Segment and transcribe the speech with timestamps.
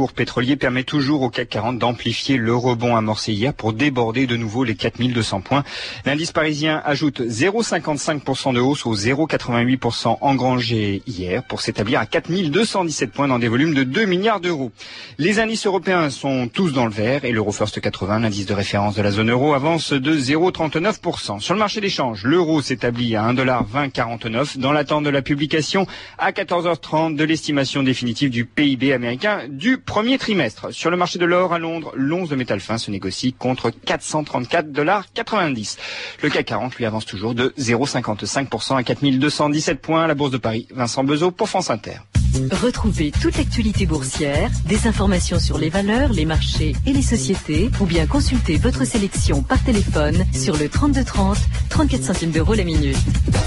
[0.00, 4.34] cours pétroliers permet toujours au CAC 40 d'amplifier le rebond amorcé hier pour déborder de
[4.34, 5.62] nouveau les 4200 points.
[6.06, 13.28] L'indice parisien ajoute 0,55% de hausse aux 0,88% engrangés hier pour s'établir à 4217 points
[13.28, 14.72] dans des volumes de 2 milliards d'euros.
[15.18, 19.02] Les indices européens sont tous dans le vert et l'Eurofirst 80, l'indice de référence de
[19.02, 21.40] la zone euro, avance de 0,39%.
[21.40, 25.86] Sur le marché d'échange, l'euro s'établit à 1,2049 dans l'attente de la publication
[26.16, 30.72] à 14h30 de l'estimation définitive du PIB américain du premier trimestre.
[30.72, 34.70] Sur le marché de l'or à Londres, l'once de métal fin se négocie contre 434
[34.70, 35.78] dollars 90.
[36.22, 40.06] Le CAC 40 lui avance toujours de 0,55% à 4217 points.
[40.06, 41.98] La Bourse de Paris, Vincent Bezot pour France Inter.
[42.62, 47.86] Retrouvez toute l'actualité boursière, des informations sur les valeurs, les marchés et les sociétés, ou
[47.86, 52.96] bien consultez votre sélection par téléphone sur le 3230, 34 centimes d'euros la minute.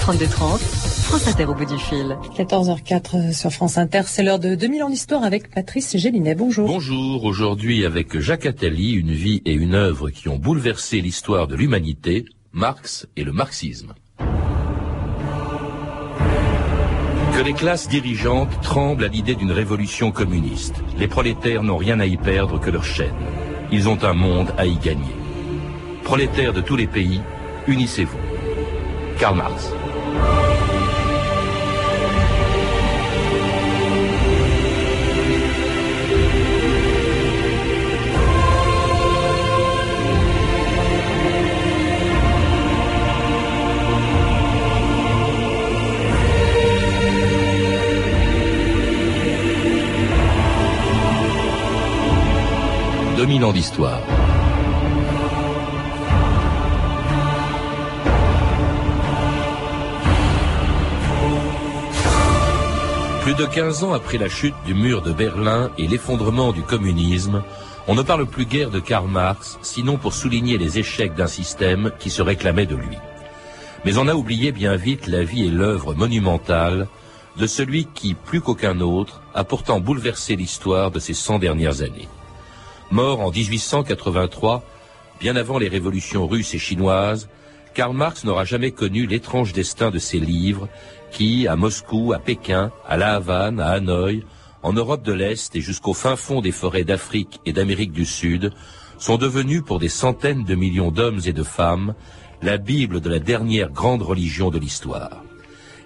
[0.00, 2.16] 3230, France Inter au bout du fil.
[2.36, 6.34] 14h04 sur France Inter, c'est l'heure de 2000 ans d'histoire avec Patrice Gélinet.
[6.34, 6.66] Bonjour.
[6.66, 11.56] Bonjour, aujourd'hui avec Jacques Attali, une vie et une œuvre qui ont bouleversé l'histoire de
[11.56, 13.94] l'humanité, Marx et le marxisme.
[17.34, 20.76] Que les classes dirigeantes tremblent à l'idée d'une révolution communiste.
[20.96, 23.12] Les prolétaires n'ont rien à y perdre que leur chaîne.
[23.72, 25.16] Ils ont un monde à y gagner.
[26.04, 27.20] Prolétaires de tous les pays,
[27.66, 28.18] unissez-vous.
[29.18, 29.72] Karl Marx.
[53.24, 54.02] 2000 ans d'histoire.
[63.22, 67.42] Plus de 15 ans après la chute du mur de Berlin et l'effondrement du communisme,
[67.88, 71.92] on ne parle plus guère de Karl Marx, sinon pour souligner les échecs d'un système
[71.98, 72.98] qui se réclamait de lui.
[73.86, 76.88] Mais on a oublié bien vite la vie et l'œuvre monumentale
[77.38, 82.08] de celui qui, plus qu'aucun autre, a pourtant bouleversé l'histoire de ces 100 dernières années.
[82.90, 84.62] Mort en 1883,
[85.20, 87.28] bien avant les révolutions russes et chinoises,
[87.74, 90.68] Karl Marx n'aura jamais connu l'étrange destin de ses livres
[91.10, 94.24] qui, à Moscou, à Pékin, à La Havane, à Hanoï,
[94.62, 98.52] en Europe de l'Est et jusqu'au fin fond des forêts d'Afrique et d'Amérique du Sud,
[98.98, 101.94] sont devenus pour des centaines de millions d'hommes et de femmes
[102.42, 105.22] la Bible de la dernière grande religion de l'histoire.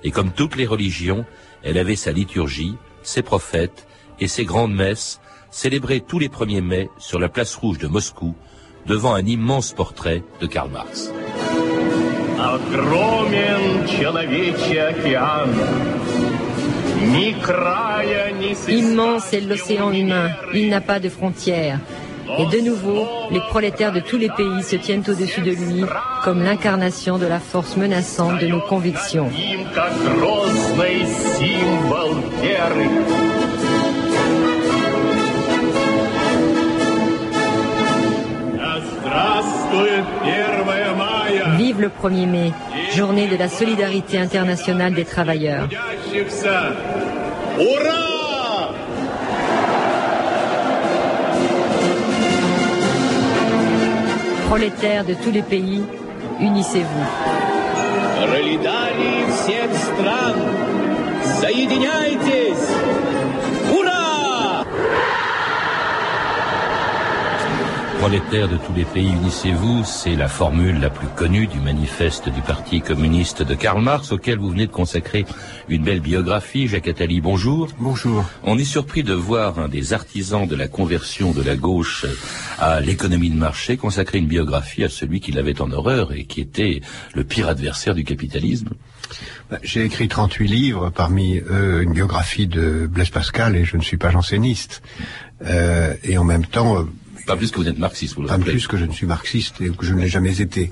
[0.04, 1.24] Et comme toutes les religions,
[1.62, 3.86] elle avait sa liturgie, ses prophètes
[4.20, 5.20] et ses grandes messes
[5.50, 8.34] célébré tous les 1er mai sur la place rouge de Moscou
[8.86, 11.12] devant un immense portrait de Karl Marx.
[18.68, 21.80] Immense est l'océan humain, il n'a pas de frontières.
[22.38, 25.84] Et de nouveau, les prolétaires de tous les pays se tiennent au-dessus de lui
[26.22, 29.30] comme l'incarnation de la force menaçante de nos convictions.
[41.56, 42.52] Vive le 1er mai,
[42.94, 45.68] journée de la solidarité internationale des travailleurs.
[54.48, 55.82] Prolétaires de tous les pays,
[56.40, 57.06] unissez-vous.
[67.98, 72.40] Prolétaires de tous les pays, unissez-vous, c'est la formule la plus connue du manifeste du
[72.40, 75.26] Parti communiste de Karl Marx, auquel vous venez de consacrer
[75.68, 76.68] une belle biographie.
[76.68, 77.68] Jacques Attali, bonjour.
[77.80, 78.24] Bonjour.
[78.44, 82.06] On est surpris de voir un des artisans de la conversion de la gauche
[82.60, 86.40] à l'économie de marché consacrer une biographie à celui qui l'avait en horreur et qui
[86.40, 86.80] était
[87.14, 88.70] le pire adversaire du capitalisme.
[89.50, 93.82] Bah, j'ai écrit 38 livres, parmi eux une biographie de Blaise Pascal, et je ne
[93.82, 94.82] suis pas janséniste.
[95.44, 96.84] Euh, et en même temps,
[97.28, 99.60] pas plus que vous êtes marxiste, vous le Pas plus que je ne suis marxiste
[99.60, 100.70] et que je ne l'ai jamais été.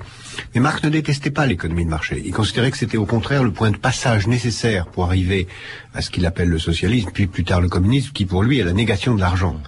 [0.55, 2.21] Mais Marx ne détestait pas l'économie de marché.
[2.25, 5.47] Il considérait que c'était au contraire le point de passage nécessaire pour arriver
[5.93, 8.63] à ce qu'il appelle le socialisme, puis plus tard le communisme, qui pour lui est
[8.63, 9.61] la négation de l'argent.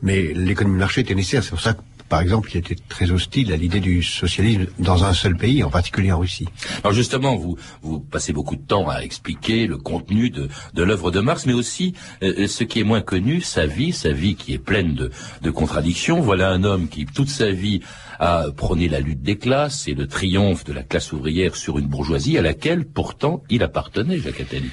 [0.00, 1.42] Mais l'économie de marché était nécessaire.
[1.42, 5.04] C'est pour ça que par exemple, qui était très hostile à l'idée du socialisme dans
[5.04, 6.48] un seul pays, en particulier en Russie.
[6.82, 11.10] Alors justement, vous, vous passez beaucoup de temps à expliquer le contenu de, de l'œuvre
[11.10, 14.54] de Marx, mais aussi euh, ce qui est moins connu, sa vie, sa vie qui
[14.54, 15.10] est pleine de,
[15.42, 16.20] de contradictions.
[16.20, 17.80] Voilà un homme qui, toute sa vie,
[18.18, 21.86] a prôné la lutte des classes et le triomphe de la classe ouvrière sur une
[21.86, 24.70] bourgeoisie à laquelle, pourtant, il appartenait, Jacques Attali.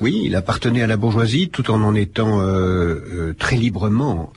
[0.00, 4.32] Oui, il appartenait à la bourgeoisie tout en en étant euh, très librement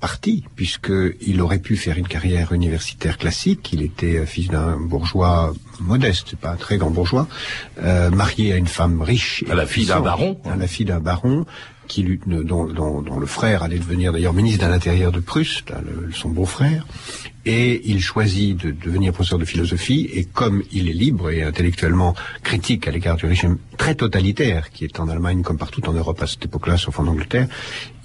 [0.00, 3.70] parti, puisqu'il aurait pu faire une carrière universitaire classique.
[3.72, 7.26] Il était fils d'un bourgeois modeste, pas un très grand bourgeois,
[8.12, 9.44] marié à une femme riche.
[9.50, 10.38] À la fille d'un baron.
[10.44, 11.44] À la fille d'un baron,
[11.90, 15.64] qui, dont, dont, dont, le frère allait devenir d'ailleurs ministre de l'Intérieur de Prusse,
[16.14, 16.86] son beau-frère,
[17.46, 22.14] et il choisit de devenir professeur de philosophie, et comme il est libre et intellectuellement
[22.44, 26.22] critique à l'égard du régime très totalitaire, qui est en Allemagne comme partout en Europe
[26.22, 27.48] à cette époque-là, sauf en Angleterre,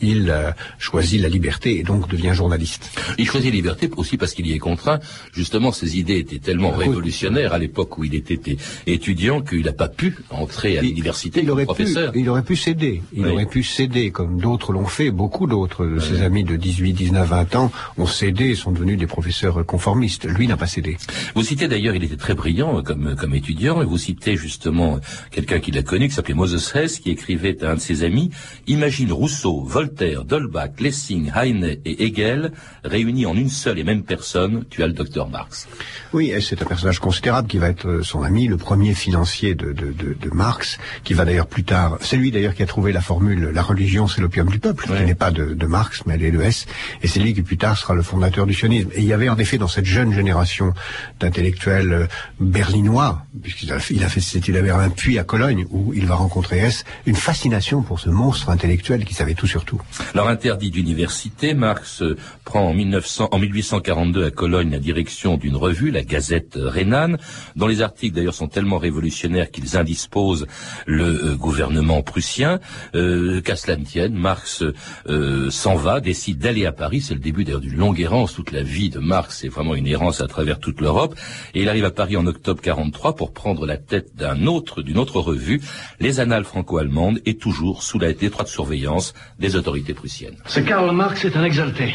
[0.01, 2.97] il euh, choisit la liberté et donc devient journaliste.
[3.17, 4.99] Il choisit la liberté aussi parce qu'il y est contraint.
[5.33, 8.39] Justement, ses idées étaient tellement révolutionnaires à l'époque où il était
[8.87, 12.11] étudiant qu'il n'a pas pu entrer à l'université comme professeur.
[12.15, 13.01] il aurait pu céder.
[13.13, 15.11] Il aurait pu céder, comme d'autres l'ont fait.
[15.11, 18.97] Beaucoup d'autres de ses amis de 18, 19, 20 ans ont cédé et sont devenus
[18.97, 20.25] des professeurs conformistes.
[20.25, 20.97] Lui n'a pas cédé.
[21.35, 24.99] Vous citez d'ailleurs, il était très brillant comme, comme étudiant, et vous citez justement
[25.31, 28.29] quelqu'un qu'il a connu, qui s'appelait Moses Hess, qui écrivait à un de ses amis,
[28.67, 34.63] Imagine Rousseau, Voltaire, Dolbach, Lessing, Heine et Hegel réunis en une seule et même personne,
[34.69, 35.67] tu as le docteur Marx.
[36.13, 39.73] Oui, c'est un personnage considérable qui va être euh, son ami, le premier financier de,
[39.73, 42.93] de, de, de Marx, qui va d'ailleurs plus tard, c'est lui d'ailleurs qui a trouvé
[42.93, 46.15] la formule la religion c'est l'opium du peuple, qui n'est pas de, de, Marx mais
[46.15, 46.67] elle est de S,
[47.01, 48.89] et c'est lui qui plus tard sera le fondateur du sionisme.
[48.93, 50.73] Et il y avait en effet dans cette jeune génération
[51.19, 52.07] d'intellectuels euh,
[52.39, 56.05] berlinois, puisqu'il a, il a fait ses études à un puits à Cologne où il
[56.05, 59.81] va rencontrer S, une fascination pour ce monstre intellectuel qui savait tout sur tout.
[60.13, 62.03] Alors interdit d'université, Marx
[62.43, 67.17] prend en, 1900, en 1842 à Cologne la direction d'une revue, la Gazette rhénane,
[67.55, 70.47] dont les articles d'ailleurs sont tellement révolutionnaires qu'ils indisposent
[70.85, 72.59] le euh, gouvernement prussien.
[72.95, 74.63] Euh, Qu'à cela ne tienne, Marx
[75.07, 77.01] euh, s'en va, décide d'aller à Paris.
[77.01, 78.33] C'est le début d'ailleurs d'une longue errance.
[78.33, 81.15] Toute la vie de Marx, c'est vraiment une errance à travers toute l'Europe.
[81.53, 84.97] Et il arrive à Paris en octobre 43 pour prendre la tête d'un autre, d'une
[84.97, 85.61] autre revue,
[85.99, 90.37] les Annales franco-allemandes, et toujours sous la étroite surveillance des autorités prussiennes.
[90.47, 91.93] Ce Karl Marx est un exalté,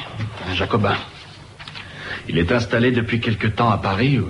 [0.48, 0.96] un jacobin.
[2.28, 4.20] Il est installé depuis quelque temps à Paris,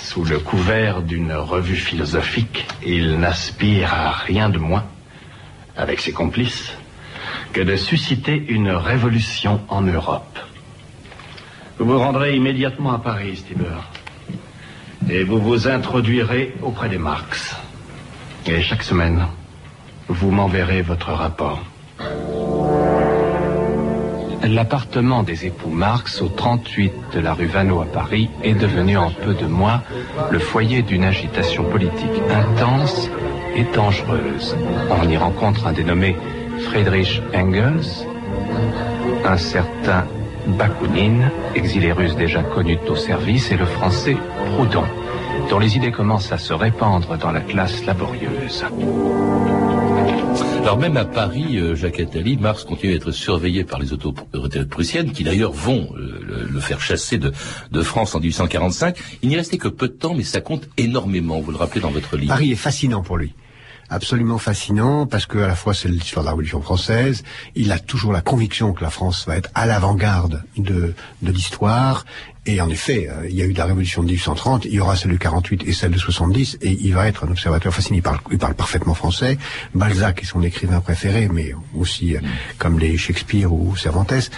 [0.00, 2.66] sous le couvert d'une revue philosophique.
[2.86, 4.84] Il n'aspire à rien de moins,
[5.76, 6.72] avec ses complices,
[7.52, 10.38] que de susciter une révolution en Europe.
[11.78, 13.82] Vous vous rendrez immédiatement à Paris, Stieber,
[15.10, 17.56] et vous vous introduirez auprès des Marx.
[18.46, 19.26] Et chaque semaine,
[20.08, 21.62] vous m'enverrez votre rapport.
[24.44, 29.10] L'appartement des époux Marx au 38 de la rue Vanneau à Paris est devenu en
[29.10, 29.82] peu de mois
[30.30, 33.08] le foyer d'une agitation politique intense
[33.54, 34.56] et dangereuse.
[34.90, 36.16] On y rencontre un dénommé
[36.60, 38.06] Friedrich Engels,
[39.24, 40.06] un certain
[40.46, 44.16] Bakounine, exilé russe déjà connu de nos services, et le français
[44.54, 44.84] Proudhon,
[45.48, 48.64] dont les idées commencent à se répandre dans la classe laborieuse.
[50.62, 54.64] Alors même à Paris, euh, Jacques Attali, Marx continue à être surveillé par les autorités
[54.64, 57.32] prussiennes, qui d'ailleurs vont euh, le, faire chasser de,
[57.70, 58.96] de, France en 1845.
[59.22, 61.40] Il n'y restait que peu de temps, mais ça compte énormément.
[61.40, 62.28] Vous le rappelez dans votre livre.
[62.28, 63.34] Paris est fascinant pour lui
[63.92, 67.22] absolument fascinant parce que à la fois c'est l'histoire de la Révolution française,
[67.54, 72.04] il a toujours la conviction que la France va être à l'avant-garde de, de l'histoire.
[72.44, 74.96] Et en effet, euh, il y a eu la Révolution de 1830, il y aura
[74.96, 77.98] celle de 48 et celle de 70, et il va être un observateur fasciné.
[77.98, 79.38] Il parle, il parle parfaitement français.
[79.74, 82.24] Balzac est son écrivain préféré, mais aussi euh, mm.
[82.58, 84.30] comme les Shakespeare ou Cervantes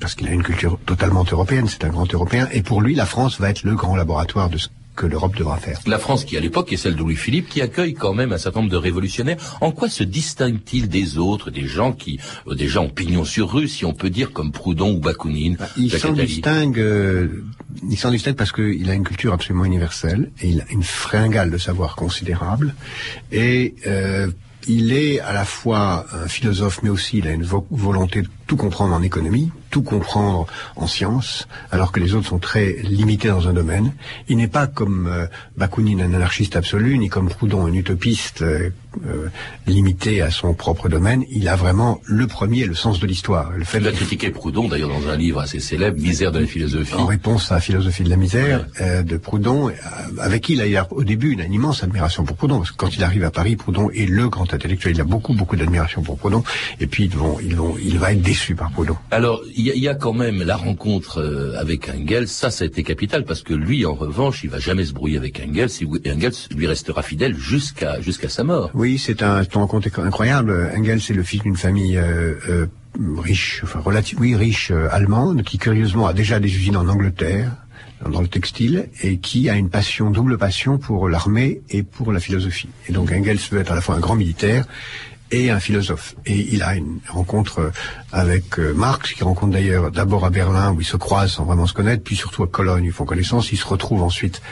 [0.00, 3.04] parce qu'il a une culture totalement européenne, c'est un grand Européen, et pour lui, la
[3.04, 5.80] France va être le grand laboratoire de ce que l'Europe devra faire.
[5.86, 8.60] La France, qui à l'époque est celle de Louis-Philippe, qui accueille quand même un certain
[8.60, 12.84] nombre de révolutionnaires, en quoi se distingue-t-il des autres, des gens qui, euh, des gens
[12.84, 16.12] en pignon sur rue, si on peut dire, comme Proudhon ou Bakounine bah, Il s'en
[16.12, 17.44] distingue, euh,
[17.88, 21.50] il s'en distingue parce qu'il a une culture absolument universelle, et il a une fringale
[21.50, 22.74] de savoir considérable,
[23.30, 24.28] et euh,
[24.68, 28.56] il est à la fois un philosophe, mais aussi il a une volonté de tout
[28.56, 33.48] comprendre en économie, tout comprendre en sciences, alors que les autres sont très limités dans
[33.48, 33.92] un domaine.
[34.28, 35.26] Il n'est pas comme euh,
[35.56, 38.70] Bakounine un anarchiste absolu, ni comme Proudhon un utopiste euh,
[39.06, 39.28] euh,
[39.66, 41.24] limité à son propre domaine.
[41.30, 43.52] Il a vraiment le premier, le sens de l'histoire.
[43.56, 46.46] Le fait Il a critiqué Proudhon d'ailleurs dans un livre assez célèbre, Misère de la
[46.46, 46.94] philosophie.
[46.94, 49.70] En réponse à la philosophie de la misère de Proudhon,
[50.18, 53.02] avec qui il a au début une immense admiration pour Proudhon, parce que quand il
[53.02, 54.94] arrive à Paris, Proudhon est le grand intellectuel.
[54.94, 56.42] Il a beaucoup beaucoup d'admiration pour Proudhon,
[56.80, 58.96] et puis ils vont, ils vont, il va être déçu par Proudhon.
[59.10, 62.82] Alors il y, a quand même la rencontre euh, avec Engels, ça, ça a été
[62.82, 65.70] capital parce que lui, en revanche, il va jamais se brouiller avec Engels.
[66.04, 68.70] Et Engels lui restera fidèle jusqu'à jusqu'à sa mort.
[68.74, 70.70] Oui, c'est un, une rencontre incroyable.
[70.76, 72.66] Engels est le fils d'une famille euh, euh,
[73.18, 77.50] riche, enfin relative, oui, riche allemande, qui curieusement a déjà des usines en Angleterre,
[78.10, 82.20] dans le textile et qui a une passion, double passion pour l'armée et pour la
[82.20, 82.68] philosophie.
[82.88, 84.66] Et donc Engels veut être à la fois un grand militaire
[85.30, 86.14] et un philosophe.
[86.26, 87.72] Et il a une rencontre
[88.12, 91.66] avec euh, Marx, qui rencontre d'ailleurs d'abord à Berlin, où ils se croisent sans vraiment
[91.66, 94.42] se connaître, puis surtout à Cologne, ils font connaissance, ils se retrouvent ensuite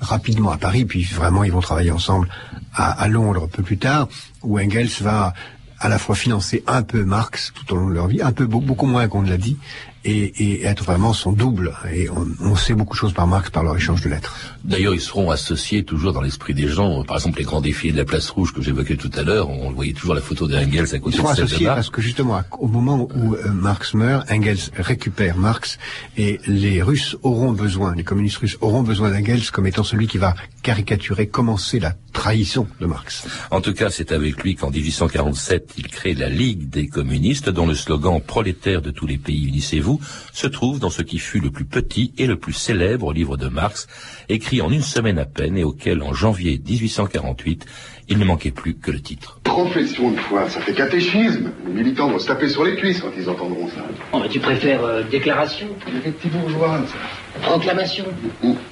[0.00, 2.28] rapidement à Paris, puis vraiment ils vont travailler ensemble
[2.74, 4.08] à, Londres un peu plus tard,
[4.42, 5.34] où Engels va
[5.78, 8.46] à la fois financer un peu Marx tout au long de leur vie, un peu
[8.46, 9.56] beaucoup moins qu'on ne l'a dit,
[10.04, 11.74] et, et, être vraiment son double.
[11.92, 14.34] Et on, on, sait beaucoup de choses par Marx par leur échange de lettres.
[14.64, 17.04] D'ailleurs, ils seront associés toujours dans l'esprit des gens.
[17.04, 19.70] Par exemple, les grands défis de la place rouge que j'évoquais tout à l'heure, on
[19.70, 22.68] voyait toujours la photo d'Engels à côté ils seront de associés parce que justement, au
[22.68, 25.78] moment où euh, Marx meurt, Engels récupère Marx
[26.16, 30.18] et les Russes auront besoin, les communistes russes auront besoin d'Engels comme étant celui qui
[30.18, 33.26] va caricaturer, commencer la trahison de Marx.
[33.50, 37.66] En tout cas, c'est avec lui qu'en 1847, il crée la Ligue des communistes, dont
[37.66, 39.89] le slogan prolétaire de tous les pays unissez-vous
[40.32, 43.48] se trouve dans ce qui fut le plus petit et le plus célèbre livre de
[43.48, 43.88] Marx,
[44.28, 47.66] écrit en une semaine à peine et auquel, en janvier 1848,
[48.08, 49.38] il ne manquait plus que le titre.
[49.44, 51.50] Profession de foi, ça fait catéchisme.
[51.66, 53.84] Les militants vont se taper sur les cuisses quand ils entendront ça.
[54.12, 55.68] Oh, bah, tu préfères euh, déclaration?
[56.04, 57.40] Les petits bourgeois, ça.
[57.42, 58.04] Proclamation?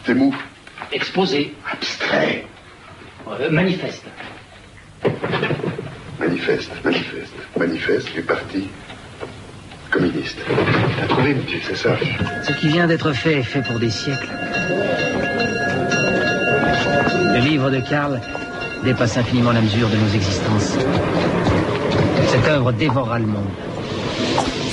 [0.04, 0.34] C'est mou?
[0.92, 2.44] Exposé Abstrait.
[3.40, 4.04] euh, Manifeste
[6.18, 8.68] Manifeste, manifeste, manifeste du parti
[9.90, 10.38] communiste.
[10.99, 11.97] T'as trouvé, monsieur, c'est ça
[12.42, 14.28] Ce qui vient d'être fait est fait pour des siècles.
[17.35, 18.21] Le livre de Karl
[18.85, 20.76] dépasse infiniment la mesure de nos existences.
[22.26, 23.49] Cette œuvre dévorera le monde.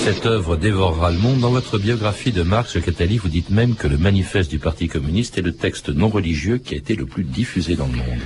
[0.06, 1.40] Cette œuvre dévorera le monde.
[1.40, 5.38] Dans votre biographie de Marx, Catali, vous dites même que le manifeste du Parti communiste
[5.38, 8.20] est le texte non religieux qui a été le plus diffusé dans le monde.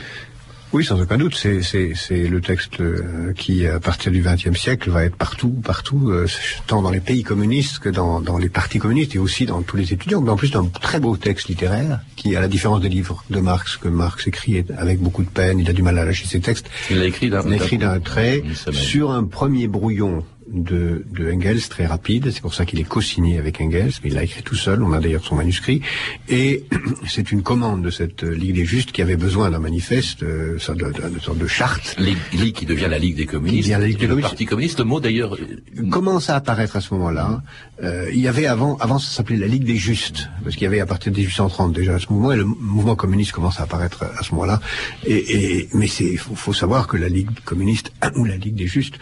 [0.71, 1.35] Oui, sans aucun doute.
[1.35, 5.49] C'est, c'est, c'est le texte euh, qui, à partir du XXe siècle, va être partout,
[5.63, 6.27] partout, euh,
[6.67, 9.77] tant dans les pays communistes que dans, dans les partis communistes et aussi dans tous
[9.77, 10.21] les étudiants.
[10.21, 13.39] Mais en plus, d'un très beau texte littéraire qui, à la différence des livres de
[13.39, 16.39] Marx, que Marx écrit avec beaucoup de peine, il a du mal à lâcher ses
[16.39, 16.69] textes.
[16.91, 21.61] Il l'a écrit d'un, Il écrit d'un trait sur un premier brouillon de, de Engels
[21.69, 22.31] très rapide.
[22.31, 24.83] C'est pour ça qu'il est co-signé avec Engels, mais il l'a écrit tout seul.
[24.83, 25.81] On a d'ailleurs son manuscrit.
[26.27, 26.65] Et
[27.07, 30.79] c'est une commande de cette Ligue des Justes qui avait besoin d'un manifeste, euh, sorte
[30.79, 31.95] de, de- de sorte de charte.
[31.99, 33.65] Ligue, Ligue qui devient la Ligue des communistes.
[33.65, 34.29] Qui la Ligue des le communistes.
[34.31, 37.41] Parti communiste, le mot d'ailleurs, euh, commence à apparaître à ce moment-là.
[37.83, 40.67] Euh, il y avait avant, avant ça s'appelait la Ligue des Justes, parce qu'il y
[40.67, 44.03] avait à partir de 1830 déjà ce mouvement, et le mouvement communiste commence à apparaître
[44.03, 44.59] à ce moment-là.
[45.05, 48.67] Et, et mais c'est, faut, faut savoir que la Ligue communiste ou la Ligue des
[48.67, 48.95] Justes,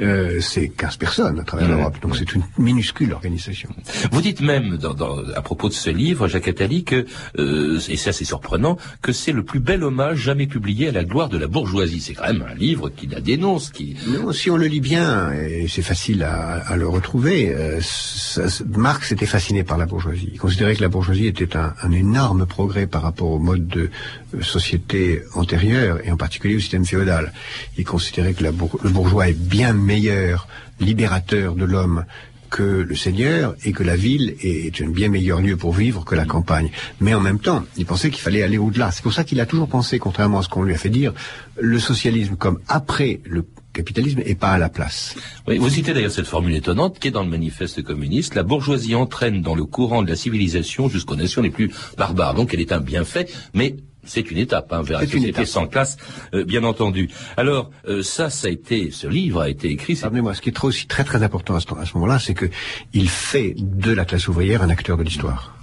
[0.00, 1.76] euh, c'est 15 personnes à travers Ouais.
[1.76, 3.68] l'Europe, donc c'est une minuscule organisation.
[4.12, 7.06] Vous dites même, dans, dans- à propos de ce livre, Jacques Attali, que,
[7.38, 11.04] euh, et c'est assez surprenant, que c'est le plus bel hommage jamais publié à la
[11.04, 12.00] gloire de la bourgeoisie.
[12.00, 13.96] C'est quand même un livre qui la dénonce, qui...
[14.08, 18.48] Non, si on le lit bien, et c'est facile à, à le retrouver, euh, ça-
[18.48, 20.30] ça- Marx était fasciné par la bourgeoisie.
[20.32, 23.90] Il considérait que la bourgeoisie était un, un énorme progrès par rapport au mode de
[24.34, 27.32] euh, société antérieur, et en particulier au système féodal.
[27.78, 28.50] Il considérait que la
[28.82, 30.46] le bourgeois est bien meilleur
[30.80, 32.04] libérateur de l'homme
[32.50, 36.14] que le seigneur et que la ville est un bien meilleur lieu pour vivre que
[36.14, 36.70] la campagne.
[37.00, 38.90] Mais en même temps, il pensait qu'il fallait aller au-delà.
[38.92, 41.12] C'est pour ça qu'il a toujours pensé, contrairement à ce qu'on lui a fait dire,
[41.58, 45.16] le socialisme comme après le capitalisme et pas à la place.
[45.46, 48.34] Oui, vous citez d'ailleurs cette formule étonnante qui est dans le manifeste communiste.
[48.34, 52.34] La bourgeoisie entraîne dans le courant de la civilisation jusqu'aux nations les plus barbares.
[52.34, 55.46] Donc elle est un bienfait, mais c'est une étape hein, vers une société étape.
[55.46, 55.96] sans classe,
[56.34, 57.10] euh, bien entendu.
[57.36, 59.94] Alors euh, ça, ça a été, ce livre a été écrit.
[59.96, 62.46] Pardonnez-moi, ce qui est aussi très très important à ce, à ce moment-là, c'est que
[62.92, 65.56] il fait de la classe ouvrière un acteur de l'histoire.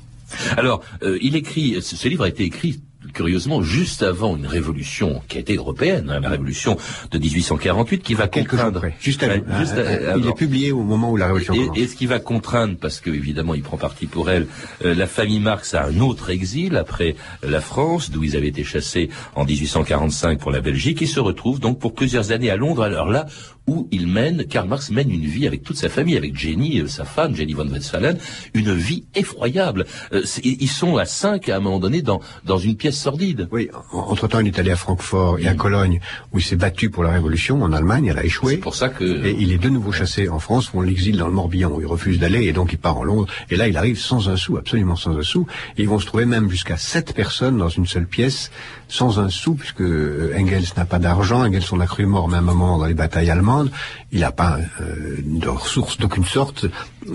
[0.58, 2.82] Alors, euh, il écrit, ce livre a été écrit
[3.14, 6.78] curieusement juste avant une révolution qui a été européenne, hein, la révolution
[7.12, 8.86] de 1848, qui va contraindre.
[9.00, 11.78] juste à juste à- Euh, il est publié au moment où la révolution commence.
[11.78, 14.48] Et, et ce qui va contraindre, parce que évidemment il prend parti pour elle,
[14.84, 17.16] euh, la famille Marx a un autre exil après
[17.48, 21.60] la France, d'où ils avaient été chassés en 1845 pour la Belgique, et se retrouve
[21.60, 23.26] donc pour plusieurs années à Londres, alors là
[23.68, 26.88] où il mène, Karl Marx mène une vie avec toute sa famille, avec Jenny, euh,
[26.88, 28.18] sa femme, Jenny von Westphalen,
[28.54, 29.86] une vie effroyable.
[30.12, 33.48] Euh, c'est- ils sont à cinq à un moment donné dans, dans une pièce sordide.
[33.52, 36.00] Oui, en- entre-temps, il est allé à Francfort et à Cologne,
[36.34, 37.62] où il s'est battu pour la révolution.
[37.64, 38.58] En Allemagne, elle a C'est échoué.
[38.58, 39.04] pour ça que...
[39.26, 41.80] Et il est de nouveau chassé en France, où on l'exile dans le Morbihan, où
[41.80, 43.28] il refuse d'aller, et donc il part en Londres.
[43.50, 45.48] Et là, il arrive sans un sou, absolument sans un sou.
[45.78, 48.52] Et ils vont se trouver même jusqu'à sept personnes dans une seule pièce,
[48.88, 51.44] sans un sou, puisque Engels n'a pas d'argent.
[51.44, 53.68] Engels, on a cru mort même un moment dans les batailles allemandes.
[53.68, 53.72] allemande.
[54.12, 56.66] Il n'a pas euh, de ressources d'aucune sorte.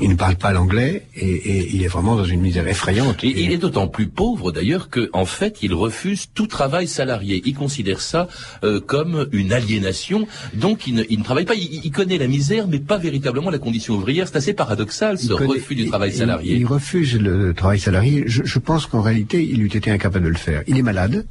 [0.00, 3.22] Il ne parle pas l'anglais et, il est vraiment dans une misère effrayante.
[3.22, 7.42] Et, il est d'autant plus pauvre d'ailleurs qu'en fait, il refuse tout travail salarié.
[7.44, 8.28] Il considère ça
[8.64, 10.26] euh, comme une aliénation.
[10.54, 11.54] Donc, il ne, travaille pas.
[11.54, 14.26] Il, connaît la misère, mais pas véritablement la condition ouvrière.
[14.28, 16.56] C'est assez paradoxal ce refus du travail salarié.
[16.56, 18.24] Il, refuse le travail salarié.
[18.26, 20.62] Je, je pense qu'en réalité, il eût été incapable de le faire.
[20.66, 21.24] Il est malade.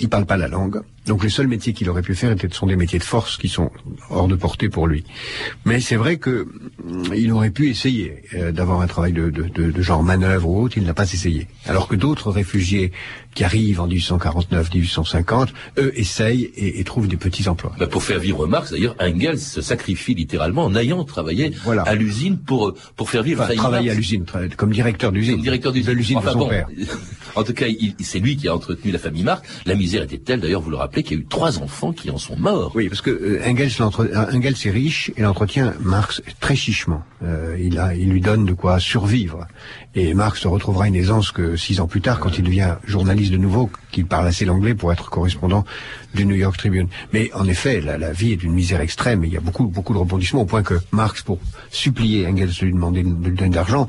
[0.00, 0.82] Il parle pas la langue.
[1.06, 3.48] Donc les seuls métiers qu'il aurait pu faire étaient, sont des métiers de force qui
[3.48, 3.70] sont
[4.10, 5.04] hors de portée pour lui.
[5.64, 6.46] Mais c'est vrai que
[7.14, 10.78] il aurait pu essayer euh, d'avoir un travail de, de, de, genre manœuvre ou autre,
[10.78, 11.48] il n'a pas essayé.
[11.66, 12.92] Alors que d'autres réfugiés
[13.34, 17.72] qui arrivent en 1849, 1850, eux essayent et, et trouvent des petits emplois.
[17.78, 21.52] Bah pour faire vivre Marx, d'ailleurs, Engels se sacrifie littéralement en ayant travaillé
[21.84, 23.42] à l'usine pour pour faire vivre.
[23.42, 24.24] Enfin, travailler à l'usine,
[24.56, 25.40] comme directeur d'usine.
[25.40, 26.68] Directeur de l'usine de son père.
[27.34, 27.64] En tout cas,
[28.00, 29.48] c'est lui qui a entretenu la famille Marx.
[29.64, 32.10] La misère était telle, d'ailleurs, vous le rappelez qu'il y a eu trois enfants qui
[32.10, 32.72] en sont morts.
[32.74, 37.02] Oui, parce que euh, Engels, euh, Engels est riche et l'entretient Marx très chichement.
[37.22, 39.46] Euh, il, a, il lui donne de quoi survivre.
[39.94, 43.38] Et Marx retrouvera une aisance que six ans plus tard, quand il devient journaliste de
[43.38, 45.64] nouveau, qu'il parle assez l'anglais pour être correspondant
[46.14, 46.88] du New York Tribune.
[47.12, 49.64] Mais en effet, la, la vie est d'une misère extrême et il y a beaucoup,
[49.64, 51.38] beaucoup de rebondissements au point que Marx, pour
[51.70, 53.86] supplier Engels de lui demander de lui donner d'argent,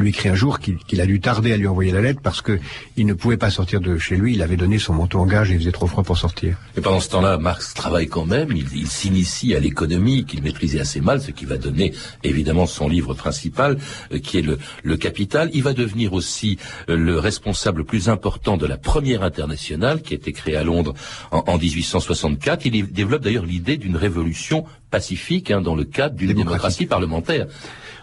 [0.00, 2.58] lui écrit un jour qu'il a dû tarder à lui envoyer la lettre parce que
[2.96, 4.34] il ne pouvait pas sortir de chez lui.
[4.34, 6.56] Il avait donné son manteau en gage et il faisait trop froid pour sortir.
[6.76, 8.50] Et pendant ce temps-là, Marx travaille quand même.
[8.52, 13.14] Il, s'initie à l'économie qu'il maîtrisait assez mal, ce qui va donner évidemment son livre
[13.14, 13.78] principal,
[14.12, 14.58] euh, qui est le,
[14.96, 15.50] Capital.
[15.52, 16.58] Il va devenir aussi
[16.88, 20.94] euh, le responsable plus important de la première internationale qui a été créée à Londres
[21.30, 22.66] en, en 1864.
[22.66, 27.46] Il développe d'ailleurs l'idée d'une révolution pacifique hein, dans le cadre d'une démocratie parlementaire.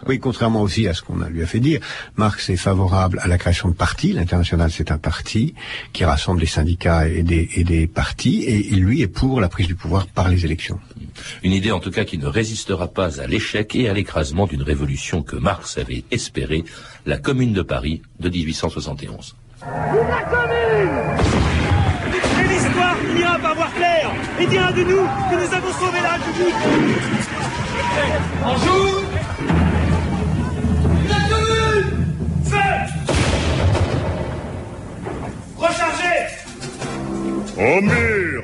[0.06, 1.80] Oui, contrairement aussi à ce qu'on lui a fait dire,
[2.16, 4.12] Marx est favorable à la création de partis.
[4.12, 5.54] L'international, c'est un parti
[5.92, 9.48] qui rassemble des syndicats et des, et des partis, et il, lui, est pour la
[9.48, 10.80] prise du pouvoir par les élections.
[11.42, 14.62] Une idée, en tout cas, qui ne résistera pas à l'échec et à l'écrasement d'une
[14.62, 16.64] révolution que Marx avait espérée,
[17.04, 19.36] la Commune de Paris de 1871.
[19.62, 21.59] La Commune
[23.50, 24.10] par voir clair.
[24.40, 26.54] Et dira de nous que nous avons sauvé la République.
[28.44, 29.02] Bonjour.
[35.56, 36.20] Rechargez.
[37.58, 38.42] Au mur.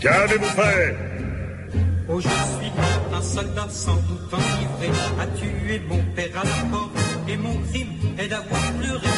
[0.00, 0.96] Qu'avez-vous fait?
[2.08, 2.72] Oh, je suis
[3.16, 7.94] un soldat sans doute enivré, a tué mon père à la porte, et mon crime
[8.18, 9.08] est d'avoir pleuré.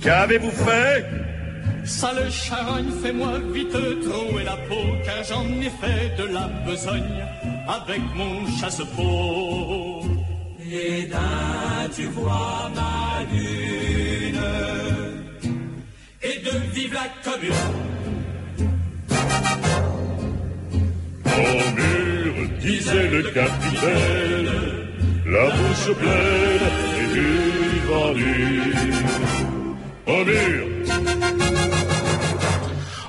[0.00, 1.25] Qu'avez-vous fait?
[1.86, 7.24] Sale charogne, fais-moi vite trouer la peau, car j'en ai fait de la besogne
[7.68, 10.02] avec mon chasse-peau.
[10.68, 14.40] Et d'un, tu vois ma lune,
[16.22, 17.52] et de vive la commune.
[21.24, 24.50] Au mur, disait le capitaine,
[25.24, 26.68] la bouche pleine
[26.98, 27.30] et du
[27.88, 28.36] vendu.
[30.08, 30.66] Au mur,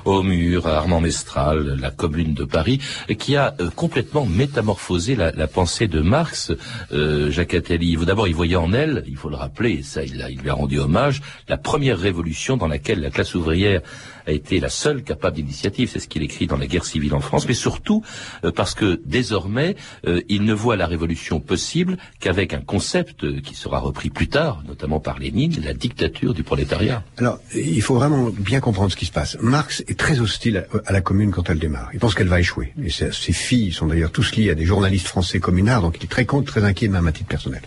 [0.08, 2.80] au mur, Armand Mestral, la commune de Paris,
[3.18, 6.52] qui a euh, complètement métamorphosé la, pensée de Marx,
[6.92, 7.96] euh, Jacques Attali.
[7.96, 10.78] D'abord, il voyait en elle, il faut le rappeler, ça il, il lui a rendu
[10.78, 13.82] hommage, la première révolution dans laquelle la classe ouvrière
[14.28, 17.20] a été la seule capable d'initiative, c'est ce qu'il écrit dans la guerre civile en
[17.20, 18.02] France, mais surtout
[18.44, 23.40] euh, parce que désormais, euh, il ne voit la révolution possible qu'avec un concept euh,
[23.40, 27.02] qui sera repris plus tard, notamment par Lénine, la dictature du prolétariat.
[27.16, 29.38] Alors, il faut vraiment bien comprendre ce qui se passe.
[29.40, 31.90] Marx très hostile à, la commune quand elle démarre.
[31.92, 32.72] Il pense qu'elle va échouer.
[32.82, 36.08] Et ses, filles sont d'ailleurs tous liés à des journalistes français communards, donc il est
[36.08, 37.60] très contre, très inquiet, même à titre personnel.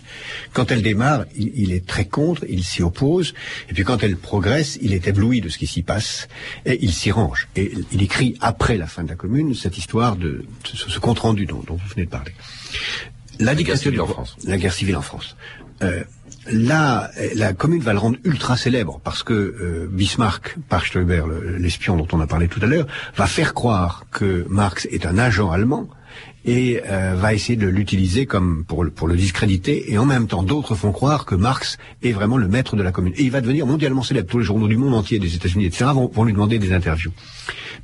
[0.52, 3.34] Quand elle démarre, il, il est très contre, il s'y oppose,
[3.68, 6.26] et puis quand elle progresse, il est ébloui de ce qui s'y passe,
[6.66, 7.48] et il s'y range.
[7.54, 11.46] Et il écrit après la fin de la Commune cette histoire de ce, compte rendu
[11.46, 12.32] dont, vous venez de parler.
[13.38, 14.36] La, guerre civile en France.
[14.44, 15.36] La guerre civile en France.
[15.82, 16.02] Euh,
[16.50, 20.84] là, la commune va le rendre ultra célèbre parce que euh, Bismarck, par
[21.58, 25.18] l'espion dont on a parlé tout à l'heure, va faire croire que Marx est un
[25.18, 25.88] agent allemand
[26.44, 29.92] et euh, va essayer de l'utiliser comme pour, pour le discréditer.
[29.92, 32.90] Et en même temps, d'autres font croire que Marx est vraiment le maître de la
[32.90, 33.12] commune.
[33.16, 34.28] Et il va devenir mondialement célèbre.
[34.28, 37.12] Tous les journaux du monde entier, des États-Unis, etc., vont, vont lui demander des interviews.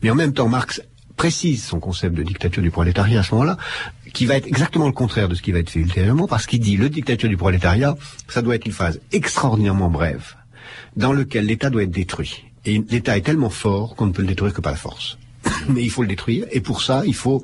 [0.03, 0.83] Mais en même temps, Marx
[1.17, 3.59] précise son concept de dictature du prolétariat à ce moment-là,
[4.13, 6.61] qui va être exactement le contraire de ce qui va être fait ultérieurement, parce qu'il
[6.61, 7.97] dit le dictature du prolétariat,
[8.29, 10.35] ça doit être une phase extraordinairement brève,
[10.97, 12.45] dans lequel l'État doit être détruit.
[12.65, 15.19] Et l'État est tellement fort qu'on ne peut le détruire que par la force.
[15.69, 17.43] Mais il faut le détruire, et pour ça, il faut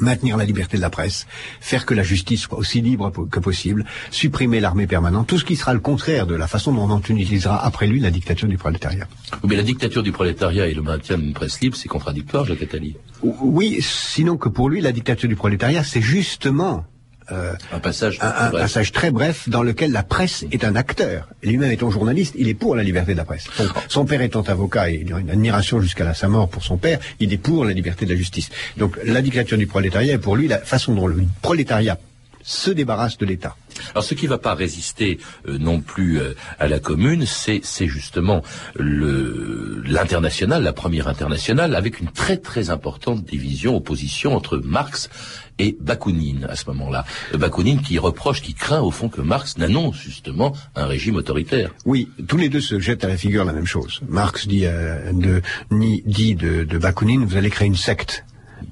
[0.00, 1.26] maintenir la liberté de la presse,
[1.60, 5.56] faire que la justice soit aussi libre que possible, supprimer l'armée permanente, tout ce qui
[5.56, 9.06] sera le contraire de la façon dont on utilisera après lui la dictature du prolétariat.
[9.44, 12.96] Mais la dictature du prolétariat et le maintien d'une presse libre, c'est contradictoire, Jacques Attali.
[13.22, 16.84] Oui, sinon que pour lui, la dictature du prolétariat, c'est justement
[17.30, 21.28] euh, un passage, un, passage très bref dans lequel la presse est un acteur.
[21.42, 23.46] Lui-même étant journaliste, il est pour la liberté de la presse.
[23.88, 26.98] Son, père étant avocat et il a une admiration jusqu'à sa mort pour son père,
[27.20, 28.50] il est pour la liberté de la justice.
[28.76, 31.98] Donc la dictature du prolétariat est pour lui la façon dont le prolétariat
[32.42, 33.56] se débarrasse de l'État.
[33.90, 37.62] Alors ce qui ne va pas résister euh, non plus euh, à la commune, c'est
[37.86, 38.42] justement
[38.76, 45.10] l'international, la première internationale, avec une très très importante division, opposition entre Marx
[45.58, 47.04] et Bakounine à ce moment-là.
[47.34, 51.70] Euh, Bakounine qui reproche, qui craint au fond que Marx n'annonce justement un régime autoritaire.
[51.84, 54.00] Oui, tous les deux se jettent à la figure la même chose.
[54.08, 58.24] Marx dit, de, ni, dit de, de Bakounine, vous allez créer une secte.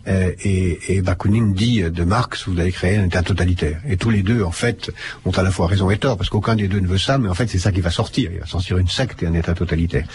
[0.07, 3.81] Euh, et, et Bakounine dit de Marx, vous allez créer un État totalitaire.
[3.89, 4.91] Et tous les deux, en fait,
[5.25, 7.29] ont à la fois raison et tort, parce qu'aucun des deux ne veut ça, mais
[7.29, 8.31] en fait, c'est ça qui va sortir.
[8.33, 10.07] Il va sortir une secte et un État totalitaire.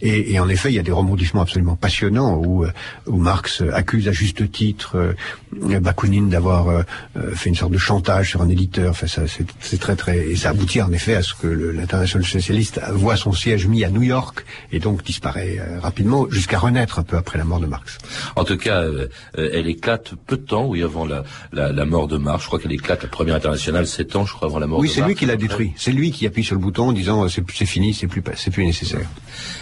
[0.00, 2.70] Et, et en effet, il y a des rebondissements absolument passionnants où, euh,
[3.06, 6.84] où Marx accuse à juste titre euh, Bakounine d'avoir
[7.34, 8.90] fait une sorte de chantage sur un éditeur.
[8.90, 9.22] Enfin, ça,
[9.60, 10.18] c'est très, très...
[10.28, 13.90] Et ça aboutit en effet à ce que l'international socialiste voit son siège mis à
[13.90, 17.98] New York et donc disparaît rapidement jusqu'à renaître un peu après la mort de Marx.
[18.36, 18.84] En tout cas,
[19.36, 22.42] elle éclate peu de temps, oui, avant la, la, la mort de Marx.
[22.42, 24.88] Je crois qu'elle éclate la première internationale sept ans, je crois, avant la mort oui,
[24.88, 24.96] de Marx.
[24.96, 25.72] Oui, c'est lui qui l'a détruit.
[25.76, 28.50] C'est lui qui appuie sur le bouton en disant euh, c'est fini, c'est plus, c'est
[28.50, 29.08] plus nécessaire.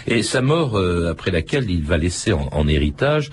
[0.07, 3.29] Et sa mort, euh, après laquelle il va laisser en, en héritage,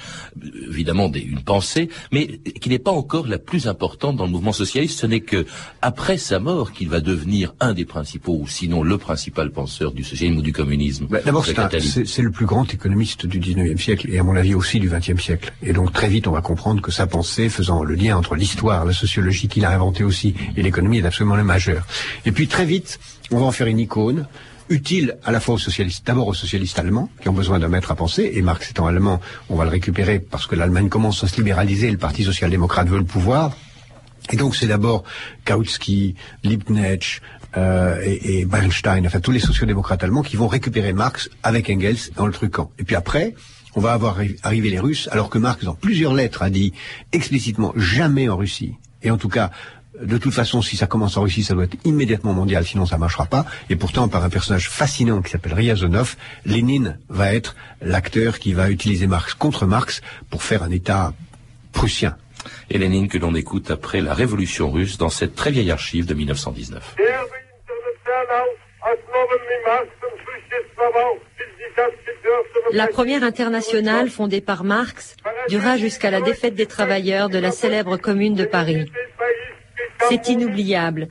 [0.68, 2.26] évidemment, des, une pensée, mais
[2.60, 5.00] qui n'est pas encore la plus importante dans le mouvement socialiste.
[5.00, 5.46] Ce n'est que
[5.82, 10.04] après sa mort qu'il va devenir un des principaux, ou sinon le principal penseur du
[10.04, 11.06] socialisme ou du communisme.
[11.08, 14.80] Bah, D'abord, c'est le plus grand économiste du 19e siècle et à mon avis aussi
[14.80, 15.52] du 20e siècle.
[15.62, 18.84] Et donc très vite, on va comprendre que sa pensée, faisant le lien entre l'histoire,
[18.84, 21.86] la sociologie qu'il a inventé aussi, et l'économie, est absolument majeure.
[22.26, 24.26] Et puis très vite, on va en faire une icône
[24.68, 27.90] utile à la fois aux socialistes, d'abord aux socialistes allemands, qui ont besoin d'un maître
[27.90, 31.28] à penser, et Marx étant allemand, on va le récupérer parce que l'Allemagne commence à
[31.28, 33.56] se libéraliser, le Parti social-démocrate veut le pouvoir,
[34.30, 35.02] et donc c'est d'abord
[35.44, 37.20] Kautsky, Liebknecht
[37.56, 42.12] euh, et, et, Bernstein, enfin tous les sociodémocrates allemands qui vont récupérer Marx avec Engels
[42.16, 42.70] dans le trucant.
[42.78, 43.34] Et puis après,
[43.76, 46.72] on va avoir arrivé les Russes, alors que Marx, dans plusieurs lettres, a dit
[47.12, 48.74] explicitement jamais en Russie.
[49.02, 49.50] Et en tout cas,
[50.00, 52.98] de toute façon, si ça commence en Russie, ça doit être immédiatement mondial, sinon ça
[52.98, 53.44] marchera pas.
[53.68, 58.70] Et pourtant, par un personnage fascinant qui s'appelle Ryazanov, Lénine va être l'acteur qui va
[58.70, 61.12] utiliser Marx contre Marx pour faire un État
[61.72, 62.16] prussien.
[62.70, 66.14] Et Lénine que l'on écoute après la révolution russe dans cette très vieille archive de
[66.14, 66.96] 1919.
[72.72, 75.16] La première internationale fondée par Marx
[75.48, 78.90] dura jusqu'à la défaite des travailleurs de la célèbre commune de Paris.
[80.08, 81.08] C'est inoubliable.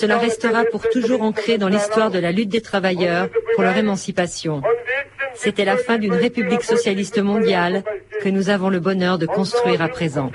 [0.00, 4.62] Cela restera pour toujours ancré dans l'histoire de la lutte des travailleurs pour leur émancipation.
[5.34, 7.82] C'était la fin d'une république socialiste mondiale
[8.22, 10.30] que nous avons le bonheur de construire à présent.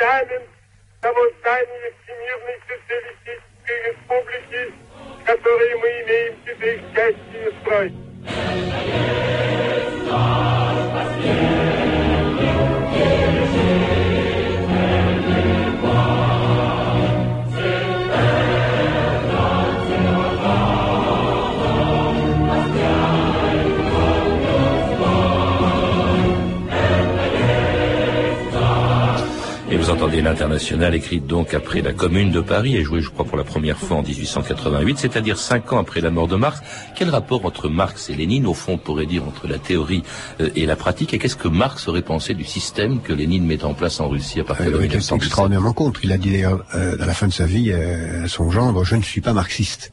[29.92, 33.44] Entendez l'international écrite donc après la Commune de Paris et jouée, je crois, pour la
[33.44, 36.62] première fois en 1888, c'est-à-dire cinq ans après la mort de Marx.
[36.96, 40.04] Quel rapport entre Marx et Lénine, au fond, on pourrait dire entre la théorie
[40.40, 43.66] euh, et la pratique, et qu'est-ce que Marx aurait pensé du système que Lénine met
[43.66, 46.00] en place en Russie à partir de 1917 euh, extraordinairement contre.
[46.04, 48.96] Il a dit d'ailleurs euh, à la fin de sa vie à son gendre, je
[48.96, 49.92] ne suis pas marxiste.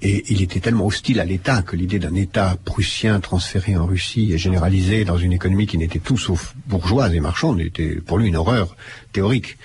[0.00, 4.32] Et il était tellement hostile à l'État que l'idée d'un État prussien transféré en Russie
[4.32, 8.28] et généralisé dans une économie qui n'était tout sauf bourgeoise et marchande était pour lui
[8.28, 8.76] une horreur
[9.12, 9.58] théorique.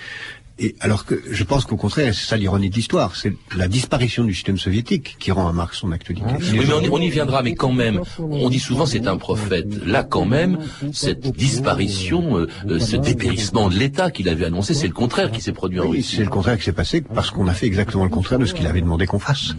[0.58, 4.22] Et alors que je pense qu'au contraire, c'est ça l'ironie de l'histoire, c'est la disparition
[4.22, 6.28] du système soviétique qui rend à Marx son actualité.
[6.52, 9.84] Oui, mais on, y viendra, mais quand même, on dit souvent c'est un prophète.
[9.84, 10.58] Là, quand même,
[10.92, 15.40] cette disparition, euh, euh, ce dépérissement de l'État qu'il avait annoncé, c'est le contraire qui
[15.40, 16.16] s'est produit en Russie.
[16.18, 18.54] C'est le contraire qui s'est passé parce qu'on a fait exactement le contraire de ce
[18.54, 19.56] qu'il avait demandé qu'on fasse.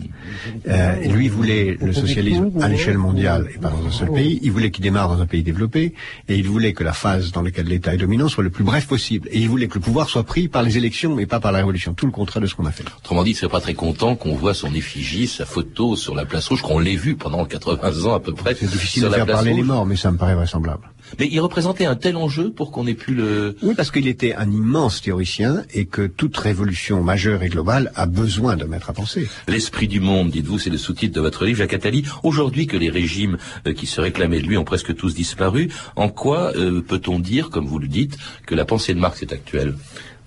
[0.69, 4.39] Euh, lui voulait le socialisme à l'échelle mondiale et pas dans un seul pays.
[4.43, 5.93] Il voulait qu'il démarre dans un pays développé
[6.29, 8.88] et il voulait que la phase dans laquelle l'État est dominant soit le plus bref
[8.88, 9.27] possible.
[9.31, 10.77] Et il voulait que le pouvoir soit pris par les
[11.15, 11.93] mais pas par la révolution.
[11.93, 12.86] Tout le contraire de ce qu'on a fait.
[13.00, 16.48] Autrement dit, c'est pas très content qu'on voit son effigie, sa photo sur la place
[16.48, 18.56] rouge, qu'on l'ait vu pendant 80 ans à peu près.
[18.56, 20.89] C'est difficile de faire parler les morts, mais ça me paraît vraisemblable.
[21.19, 23.56] Mais il représentait un tel enjeu pour qu'on ait pu le...
[23.62, 28.06] Oui, parce qu'il était un immense théoricien et que toute révolution majeure et globale a
[28.06, 29.28] besoin de mettre à penser.
[29.48, 32.06] L'esprit du monde, dites-vous, c'est le sous-titre de votre livre, Jacques Attali.
[32.24, 36.10] Aujourd'hui que les régimes euh, qui se réclamaient de lui ont presque tous disparu, en
[36.10, 39.76] quoi euh, peut-on dire, comme vous le dites, que la pensée de Marx est actuelle?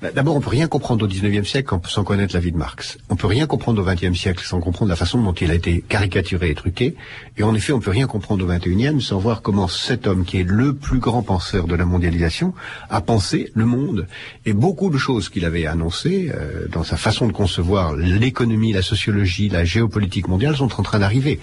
[0.01, 2.99] D'abord, on peut rien comprendre au XIXe siècle sans connaître la vie de Marx.
[3.09, 5.83] On peut rien comprendre au XXe siècle sans comprendre la façon dont il a été
[5.89, 6.95] caricaturé et truqué.
[7.37, 10.39] Et en effet, on peut rien comprendre au XXIe sans voir comment cet homme, qui
[10.41, 12.55] est le plus grand penseur de la mondialisation,
[12.91, 14.07] a pensé le monde.
[14.47, 18.83] Et beaucoup de choses qu'il avait annoncées euh, dans sa façon de concevoir l'économie, la
[18.83, 21.41] sociologie, la géopolitique mondiale sont en train d'arriver.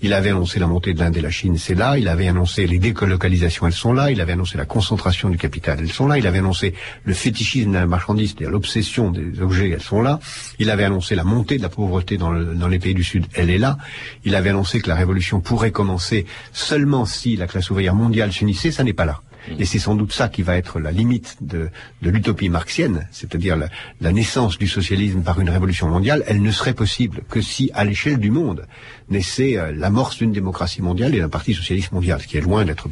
[0.00, 1.98] Il avait annoncé la montée de l'Inde et la Chine, c'est là.
[1.98, 4.10] Il avait annoncé les décolocalisations, elles sont là.
[4.10, 6.18] Il avait annoncé la concentration du capital, elles sont là.
[6.18, 10.18] Il avait annoncé le fétichisme marchandises, c'est-à-dire l'obsession des objets, elles sont là.
[10.58, 13.58] Il avait annoncé la montée de la pauvreté dans, les pays du Sud, elle est
[13.58, 13.78] là.
[14.24, 18.72] Il avait annoncé que la révolution pourrait commencer seulement si la classe ouvrière mondiale s'unissait,
[18.72, 19.22] ça n'est pas là.
[19.58, 21.68] Et c'est sans doute ça qui va être la limite de,
[22.00, 23.56] l'utopie marxienne, c'est-à-dire
[24.00, 27.84] la, naissance du socialisme par une révolution mondiale, elle ne serait possible que si, à
[27.84, 28.66] l'échelle du monde,
[29.08, 32.64] naissait euh, l'amorce d'une démocratie mondiale et d'un parti socialiste mondial, ce qui est loin
[32.64, 32.88] d'être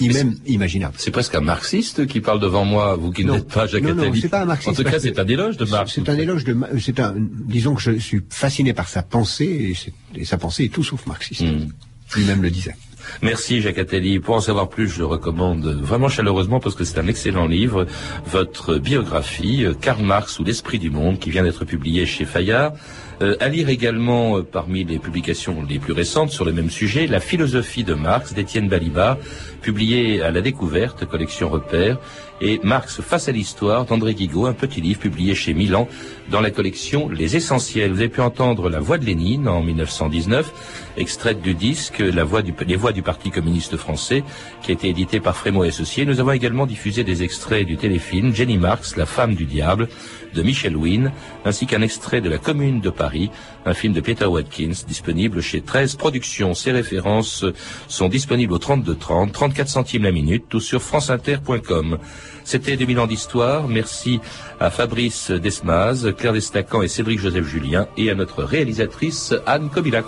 [0.00, 0.94] même imaginable.
[0.98, 4.12] C'est presque un marxiste qui parle devant moi, vous qui n'êtes pas Jacques non, non,
[4.14, 4.80] c'est pas un marxiste.
[4.80, 5.92] En tout cas, c'est un éloge de Marx.
[5.94, 9.74] C'est un éloge de, c'est un, disons que je suis fasciné par sa pensée
[10.14, 11.42] et, sa pensée est tout sauf marxiste.
[11.42, 11.68] Hmm.
[12.16, 12.74] Lui-même le disait.
[13.22, 14.20] Merci Jacques Attali.
[14.20, 17.86] Pour en savoir plus, je le recommande vraiment chaleureusement parce que c'est un excellent livre.
[18.26, 22.72] Votre biographie, Karl Marx ou l'esprit du monde, qui vient d'être publié chez Fayard.
[23.20, 27.08] Euh, à lire également euh, parmi les publications les plus récentes sur le même sujet,
[27.08, 29.16] La philosophie de Marx d'Étienne Balibar,
[29.60, 31.98] publié à la découverte, collection repère,
[32.40, 35.88] et Marx face à l'histoire d'André Guigaud, un petit livre publié chez Milan
[36.30, 37.92] dans la collection Les Essentiels.
[37.92, 42.42] Vous avez pu entendre La Voix de Lénine en 1919, extraite du disque La Voix
[42.42, 44.24] du, Les Voix du Parti communiste français,
[44.62, 46.04] qui a été édité par Frémaux et Associés.
[46.04, 49.88] Nous avons également diffusé des extraits du téléfilm Jenny Marx, La femme du diable,
[50.34, 51.12] de Michel Wynne,
[51.44, 53.30] ainsi qu'un extrait de La Commune de Paris,
[53.64, 56.54] un film de Peter Watkins, disponible chez 13 Productions.
[56.54, 57.44] Ces références
[57.88, 61.98] sont disponibles au 32 30, 34 centimes la minute, tout sur franceinter.com.
[62.44, 63.68] C'était 2000 ans d'histoire.
[63.68, 64.20] Merci
[64.60, 70.06] à Fabrice Desmaz, Claire Destacan et Cédric Joseph Julien et à notre réalisatrice Anne Kobilac.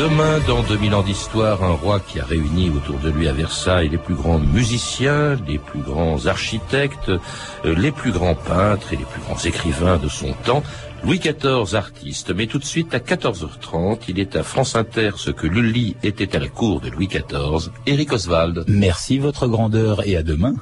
[0.00, 3.90] Demain, dans 2000 ans d'histoire, un roi qui a réuni autour de lui à Versailles
[3.90, 9.04] les plus grands musiciens, les plus grands architectes, euh, les plus grands peintres et les
[9.04, 10.62] plus grands écrivains de son temps.
[11.02, 12.30] Louis XIV, artiste.
[12.34, 16.36] Mais tout de suite, à 14h30, il est à France Inter ce que Lully était
[16.36, 17.70] à la cour de Louis XIV.
[17.86, 18.64] Éric Oswald.
[18.68, 20.54] Merci, votre grandeur, et à demain.